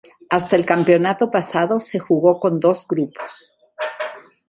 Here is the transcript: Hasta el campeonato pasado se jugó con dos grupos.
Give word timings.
Hasta 0.31 0.55
el 0.55 0.65
campeonato 0.65 1.29
pasado 1.29 1.77
se 1.77 1.99
jugó 1.99 2.39
con 2.39 2.59
dos 2.59 2.87
grupos. 2.89 3.53